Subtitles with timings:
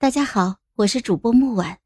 [0.00, 1.78] 大家好，我是主播木婉，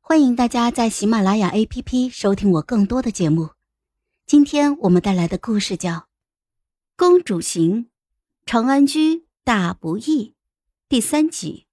[0.00, 3.50] 欢迎大家在喜马拉雅 APP 收听我更多的节目。
[4.26, 5.92] 今天我们带来的故事叫
[6.96, 7.84] 《公主行》，
[8.44, 10.34] 长安居大不易
[10.88, 11.68] 第三集。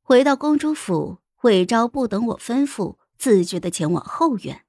[0.00, 4.64] 回到公主府，魏昭不等我吩咐，自觉的前往后院。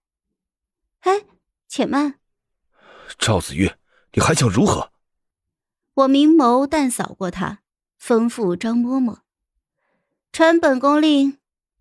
[1.01, 1.25] 哎，
[1.67, 2.15] 且慢，
[3.19, 3.71] 赵子玉，
[4.13, 4.91] 你还想如何？
[5.93, 7.61] 我明眸淡扫过他，
[8.01, 9.19] 吩咐张嬷嬷。
[10.33, 11.37] 传本宫令，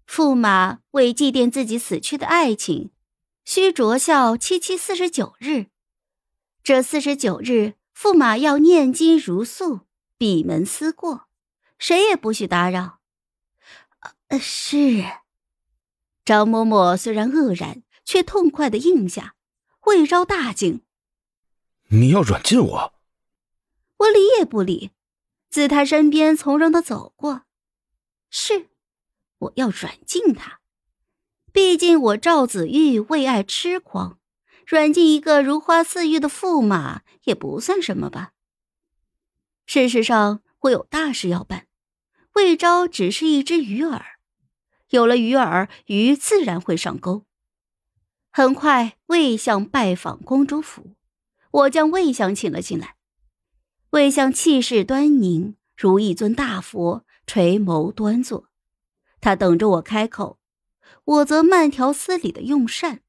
[0.09, 2.91] 驸马为祭奠自己死去的爱情，
[3.45, 5.67] 需着孝七七四十九日。
[6.65, 9.83] 这四十九日，驸马要念经如素，
[10.19, 11.29] 闭门思过，
[11.79, 12.99] 谁也不许打扰。
[14.41, 15.05] 是。
[16.25, 19.37] 张嬷嬷虽然愕然，却痛快的应下。
[19.87, 20.83] 魏昭大惊
[21.91, 22.95] ：“你要软禁我？”
[23.99, 24.91] 我理也不理，
[25.49, 27.43] 自他身边从容的走过。
[28.31, 28.69] 是，
[29.39, 30.61] 我要软禁他。
[31.53, 34.21] 毕竟我赵子玉为爱痴狂，
[34.65, 38.33] 软禁一个如花似玉的驸马也不算什么吧。
[39.67, 41.67] 事实上，我有大事要办。
[42.35, 44.01] 魏昭只是一只鱼饵，
[44.91, 47.27] 有了鱼饵，鱼自然会上钩。
[48.31, 50.95] 很快，魏相拜访公主府，
[51.51, 52.95] 我将魏相请了进来。
[53.91, 57.05] 魏相气势端凝，如一尊大佛。
[57.33, 58.49] 垂眸端坐，
[59.21, 60.41] 他等着我开口，
[61.05, 63.03] 我则慢条斯理的用膳。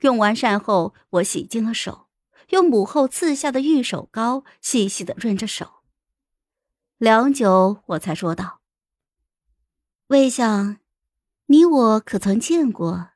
[0.00, 2.08] 用完膳后，我洗净了手，
[2.48, 5.84] 用母后赐下的玉手膏细细的润着手。
[6.98, 8.60] 良久，我才说道
[10.10, 10.78] ：“魏相，
[11.46, 13.10] 你我可曾见过？”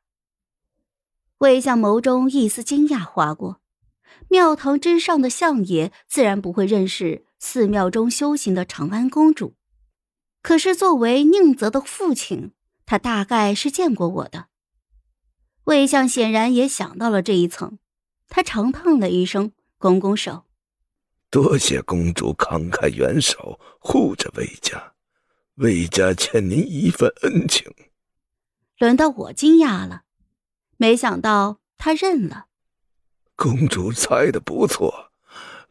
[1.39, 3.61] 魏相眸中一丝惊讶划过，
[4.29, 9.56] 庙堂之上的相爷自然不会认识寺庙中修行的长安公主。
[10.47, 12.53] 可是，作为宁泽的父亲，
[12.87, 14.47] 他大概是见过我的。
[15.65, 17.81] 魏相显然也想到了这一层，
[18.29, 20.45] 他长叹了一声，拱拱手
[21.31, 24.93] ：“多谢公主慷慨援手，护着魏家，
[25.57, 27.67] 魏家欠您一份恩情。”
[28.79, 30.03] 轮到我惊讶了，
[30.77, 32.47] 没想到他认了。
[33.35, 35.11] 公主猜的不错，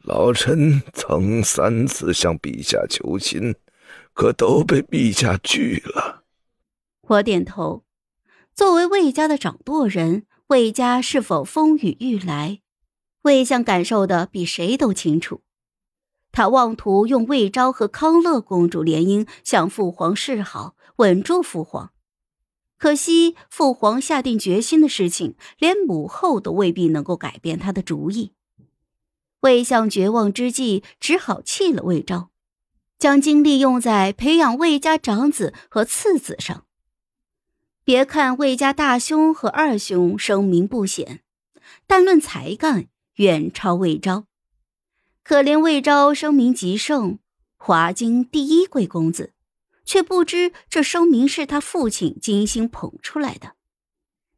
[0.04, 3.56] 老臣曾三次向陛下求亲。
[4.16, 6.24] 可都被陛下拒了。
[7.02, 7.84] 我点头。
[8.56, 12.62] 作为魏家的掌舵人，魏家是否风雨欲来，
[13.24, 15.42] 魏相感受的比谁都清楚。
[16.32, 21.92] 他妄图用魏昭和康乐公主联姻向父皇示好，稳住父皇。
[22.78, 28.32] 可惜父皇下定决心的事情，连母后都未必能够改变他的主意。
[29.42, 32.30] 魏相绝望之际，只好弃了魏昭。
[32.98, 36.66] 将精力用在培养魏家长子和次子上。
[37.84, 41.22] 别看魏家大兄和二兄声名不显，
[41.86, 44.26] 但论才干远超魏昭。
[45.24, 47.20] 可怜魏昭声名极盛，
[47.58, 49.34] 华京第一贵公子，
[49.86, 53.54] 却不知这声名是他父亲精心捧出来的，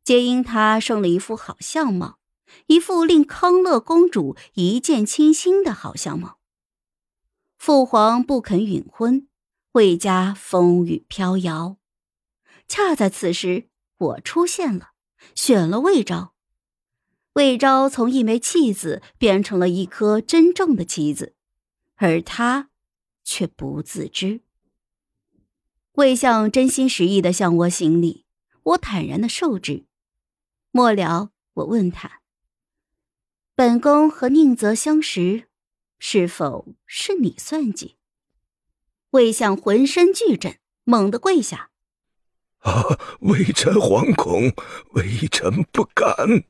[0.03, 2.19] 皆因他生了一副好相貌，
[2.67, 6.36] 一副令康乐公主一见倾心的好相貌。
[7.67, 9.27] 父皇不肯允婚，
[9.73, 11.75] 魏家风雨飘摇。
[12.65, 13.67] 恰在此时，
[13.97, 14.91] 我出现了，
[15.35, 16.33] 选了魏昭。
[17.33, 21.35] 魏昭从一枚弃子变成了一颗真正的棋子，
[21.97, 22.69] 而他
[23.25, 24.39] 却不自知。
[25.95, 28.23] 魏相真心实意的向我行礼，
[28.63, 29.83] 我坦然的受之。
[30.71, 32.21] 末了，我问他
[33.55, 35.49] ：“本宫和宁泽相识。”
[35.99, 37.97] 是否是你算计？
[39.11, 41.71] 魏相浑身巨震，猛地跪下。
[42.59, 42.83] 啊！
[43.21, 44.51] 微臣惶恐，
[44.93, 46.45] 微臣不敢。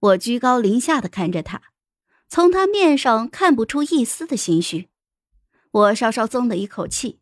[0.00, 1.62] 我居高临下的看着他，
[2.28, 4.88] 从他面上看不出一丝的心虚。
[5.70, 7.20] 我稍稍松了一口气，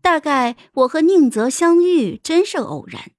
[0.00, 3.12] 大概我和宁泽相遇真是偶然。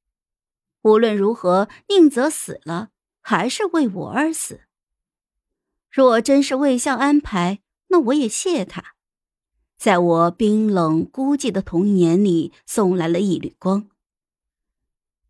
[0.83, 2.89] 无论如何，宁泽死了，
[3.21, 4.61] 还是为我而死。
[5.95, 8.95] 若真是魏相安排，那我也谢他，
[9.77, 13.87] 在我冰冷孤寂的童年里送来了一缕光。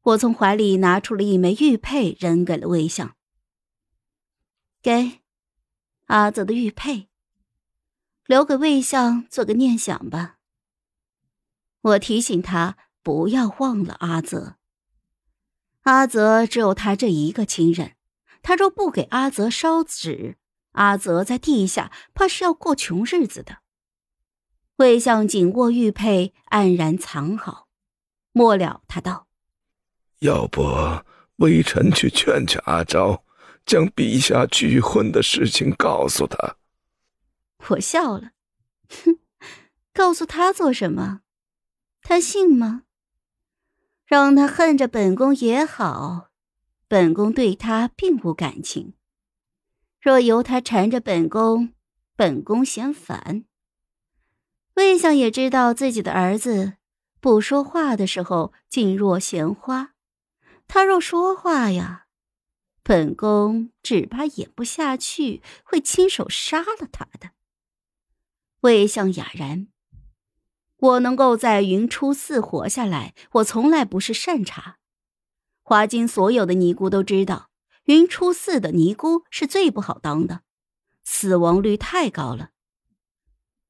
[0.01, 3.15] 我从怀里拿出了一枚玉佩，扔给了魏相。
[4.81, 5.19] 给，
[6.07, 7.09] 阿泽的玉佩，
[8.25, 10.37] 留给魏相做个念想吧。
[11.81, 14.55] 我提醒他不要忘了阿泽。
[15.81, 17.95] 阿泽只有他这一个亲人，
[18.41, 20.37] 他若不给阿泽烧纸。
[20.75, 23.57] 阿泽在地下，怕是要过穷日子的。
[24.77, 27.67] 魏相紧握玉佩，黯然藏好。
[28.31, 29.27] 末了，他道
[30.19, 30.63] ：“要不
[31.37, 33.23] 微臣去劝劝阿昭，
[33.65, 36.57] 将陛下拒婚的事情告诉他。”
[37.69, 38.31] 我笑了，
[38.89, 39.19] 哼，
[39.93, 41.21] 告诉他做什么？
[42.01, 42.83] 他信吗？
[44.05, 46.31] 让他恨着本宫也好，
[46.89, 48.94] 本宫对他并无感情。
[50.05, 51.73] 若由他缠着本宫，
[52.15, 53.45] 本宫嫌烦。
[54.75, 56.73] 魏相也知道自己的儿子
[57.19, 59.93] 不说话的时候静若闲花，
[60.67, 62.05] 他若说话呀，
[62.83, 67.31] 本宫只怕演不下去，会亲手杀了他的。
[68.59, 69.69] 魏相哑然，
[70.77, 74.77] 我能够在云初寺活下来，我从来不是善茬。
[75.63, 77.49] 华金所有的尼姑都知道。
[77.85, 80.41] 云初寺的尼姑是最不好当的，
[81.03, 82.49] 死亡率太高了。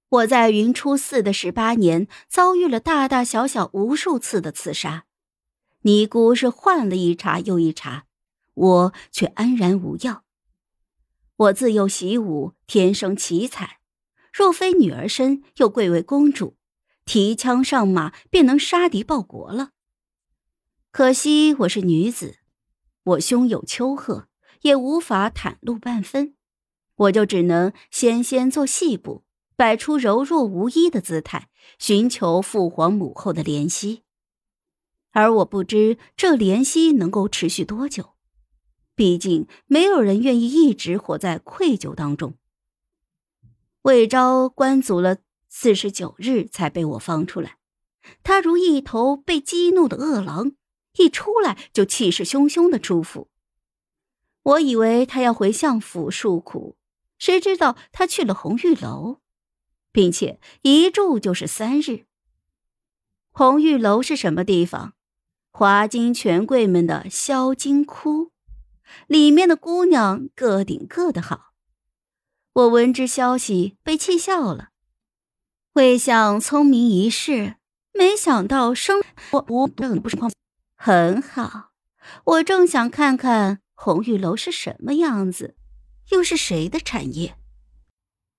[0.08, 5.06] 我在云初寺的十八年，遭遇了大大小小无数次的刺杀，
[5.82, 8.06] 尼姑是换了一茬又一茬，
[8.54, 10.24] 我却安然无恙。
[11.36, 13.80] 我自幼习武，天生奇才，
[14.32, 16.56] 若非女儿身，又贵为公主，
[17.04, 19.72] 提枪上马便能杀敌报国了。
[20.92, 22.38] 可惜我是女子。
[23.06, 24.28] 我胸有丘壑，
[24.62, 26.36] 也无法袒露半分，
[26.96, 29.24] 我就只能纤纤做细布，
[29.56, 34.02] 摆出柔弱无依的姿态，寻求父皇母后的怜惜。
[35.12, 38.16] 而我不知这怜惜能够持续多久，
[38.96, 42.36] 毕竟没有人愿意一直活在愧疚当中。
[43.84, 45.18] 魏昭关足了
[45.48, 47.60] 四十九日才被我放出来，
[48.24, 50.54] 他如一头被激怒的恶狼。
[50.98, 53.30] 一出来就气势汹汹的出府，
[54.44, 56.78] 我以为他要回相府诉苦，
[57.18, 59.20] 谁知道他去了红玉楼，
[59.92, 62.06] 并且一住就是三日。
[63.32, 64.94] 红玉楼是什么地方？
[65.52, 68.32] 华金权贵们的销金窟，
[69.08, 71.54] 里面的姑娘个顶个的好。
[72.54, 74.70] 我闻之消息，被气笑了。
[75.74, 77.56] 魏相聪明一世，
[77.94, 79.02] 没想到生
[79.32, 80.16] 我我不是
[80.76, 81.72] 很好，
[82.26, 85.56] 我正想看看红玉楼是什么样子，
[86.12, 87.36] 又是谁的产业。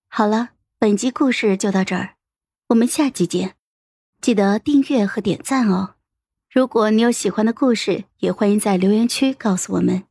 [0.08, 2.16] 好了，本集故事就到这儿，
[2.68, 3.56] 我们下集见，
[4.20, 5.94] 记得订阅和点赞哦。
[6.50, 10.04] 如果你有喜欢的故事，也欢迎在留言区告诉我们。